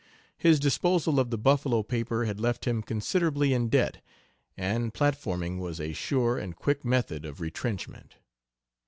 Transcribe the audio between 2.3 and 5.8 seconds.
left him considerably in debt, and platforming was